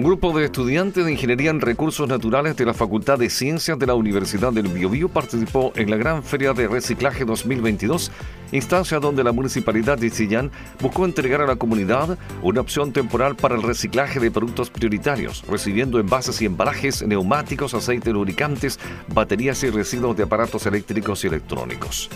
[0.00, 3.86] Un grupo de estudiantes de Ingeniería en Recursos Naturales de la Facultad de Ciencias de
[3.86, 8.10] la Universidad del Biobío participó en la Gran Feria de Reciclaje 2022,
[8.52, 10.50] instancia donde la Municipalidad de Chillán
[10.80, 16.00] buscó entregar a la comunidad una opción temporal para el reciclaje de productos prioritarios, recibiendo
[16.00, 18.80] envases y embalajes, neumáticos, aceites lubricantes,
[19.12, 22.08] baterías y residuos de aparatos eléctricos y electrónicos.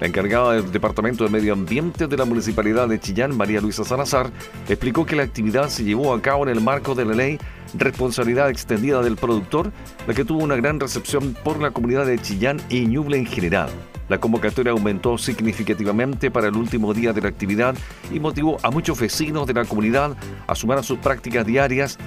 [0.00, 4.30] La encargada del Departamento de Medio Ambiente de la Municipalidad de Chillán, María Luisa Salazar,
[4.68, 7.38] explicó que la actividad se llevó a cabo en el marco de la ley
[7.74, 9.72] Responsabilidad Extendida del Productor,
[10.06, 13.70] la que tuvo una gran recepción por la comunidad de Chillán y Ñuble en general.
[14.08, 17.74] La convocatoria aumentó significativamente para el último día de la actividad
[18.12, 21.98] y motivó a muchos vecinos de la comunidad a sumar a sus prácticas diarias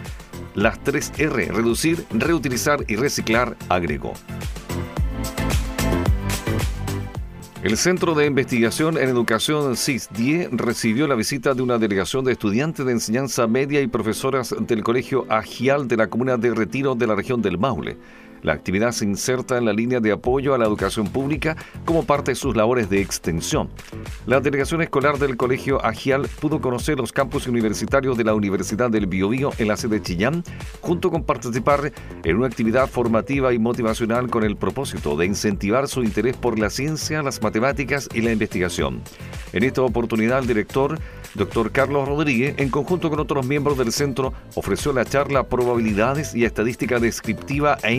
[0.56, 4.14] las tres R, reducir, reutilizar y reciclar, agregó.
[7.64, 12.84] El Centro de Investigación en Educación CISDIE recibió la visita de una delegación de estudiantes
[12.84, 17.14] de enseñanza media y profesoras del Colegio Agial de la Comuna de Retiro de la
[17.14, 17.98] región del Maule.
[18.44, 22.32] La actividad se inserta en la línea de apoyo a la educación pública como parte
[22.32, 23.70] de sus labores de extensión.
[24.26, 29.06] La delegación escolar del Colegio Agial pudo conocer los campus universitarios de la Universidad del
[29.06, 30.44] Biobío en la sede de Chillán,
[30.82, 31.92] junto con participar
[32.24, 36.70] en una actividad formativa y motivacional con el propósito de incentivar su interés por la
[36.70, 39.02] ciencia, las matemáticas y la investigación.
[39.54, 40.98] En esta oportunidad, el director
[41.36, 41.72] Dr.
[41.72, 47.00] Carlos Rodríguez, en conjunto con otros miembros del centro, ofreció la charla Probabilidades y Estadística
[47.00, 47.94] Descriptiva e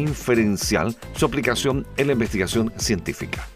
[1.14, 3.46] Su aplicación en la investigación científica.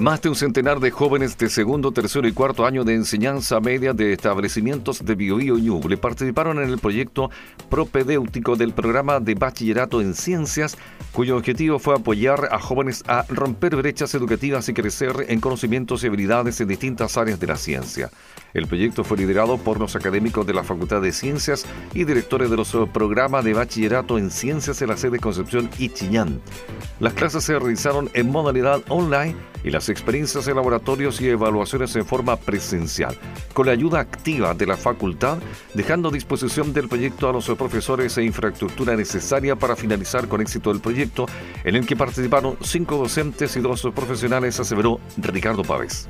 [0.00, 3.92] Más de un centenar de jóvenes de segundo, tercero y cuarto año de enseñanza media
[3.92, 7.28] de establecimientos de Biobío y Ñuble participaron en el proyecto
[7.68, 10.78] propedéutico del programa de bachillerato en ciencias,
[11.12, 16.06] cuyo objetivo fue apoyar a jóvenes a romper brechas educativas y crecer en conocimientos y
[16.06, 18.08] habilidades en distintas áreas de la ciencia.
[18.54, 22.56] El proyecto fue liderado por los académicos de la Facultad de Ciencias y directores de
[22.56, 26.40] los programas de bachillerato en ciencias en la sede Concepción y Chiñán.
[27.00, 32.06] Las clases se realizaron en modalidad online y las experiencias en laboratorios y evaluaciones en
[32.06, 33.16] forma presencial,
[33.52, 35.38] con la ayuda activa de la facultad,
[35.74, 40.70] dejando a disposición del proyecto a los profesores e infraestructura necesaria para finalizar con éxito
[40.70, 41.26] el proyecto,
[41.64, 46.08] en el que participaron cinco docentes y dos profesionales, aseveró Ricardo Pávez.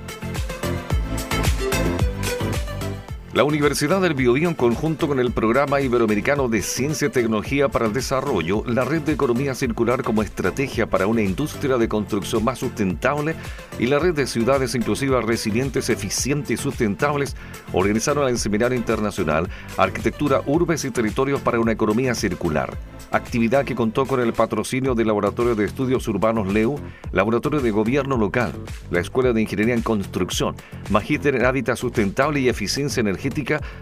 [3.32, 7.86] La Universidad del Biobío, en conjunto con el Programa Iberoamericano de Ciencia y Tecnología para
[7.86, 12.58] el Desarrollo, la Red de Economía Circular como estrategia para una industria de construcción más
[12.58, 13.36] sustentable
[13.78, 17.36] y la Red de Ciudades Inclusivas Resilientes, Eficientes y Sustentables,
[17.72, 22.76] organizaron el Seminario Internacional Arquitectura, Urbes y Territorios para una Economía Circular
[23.10, 26.78] actividad que contó con el patrocinio del Laboratorio de Estudios Urbanos LEU,
[27.12, 28.52] Laboratorio de Gobierno Local,
[28.91, 30.54] la Escuela de Ingeniería en Construcción,
[30.91, 33.19] Magíster en Hábitat Sustentable y Eficiencia Energética,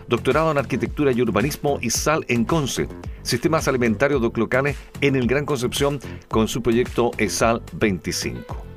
[0.08, 2.88] Doctorado en Arquitectura y Urbanismo y SAL en CONCE,
[3.22, 8.68] Sistemas Alimentarios Locales en el Gran Concepción con su proyecto ESAL 25.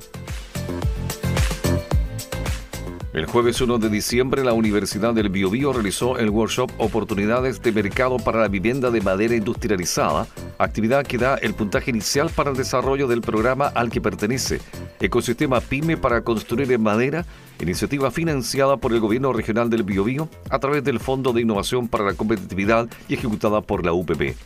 [3.12, 8.16] El jueves 1 de diciembre, la Universidad del Biobío realizó el workshop Oportunidades de Mercado
[8.16, 13.06] para la Vivienda de Madera Industrializada, actividad que da el puntaje inicial para el desarrollo
[13.08, 14.62] del programa al que pertenece,
[15.02, 17.26] Ecosistema PYME para Construir en Madera,
[17.60, 22.04] iniciativa financiada por el Gobierno Regional del Biobío a través del Fondo de Innovación para
[22.04, 24.36] la Competitividad y ejecutada por la UPP.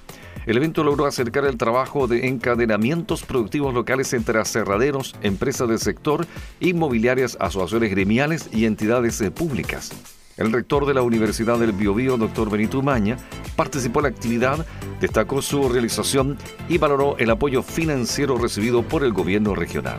[0.46, 6.26] El evento logró acercar el trabajo de encadenamientos productivos locales entre aserraderos, empresas del sector,
[6.58, 9.92] inmobiliarias, asociaciones gremiales y entidades eh, públicas.
[10.38, 13.18] El rector de la Universidad del Biobío, doctor Benito Umaña,
[13.56, 14.66] participó en la actividad,
[15.02, 19.98] destacó su realización y valoró el apoyo financiero recibido por el gobierno regional.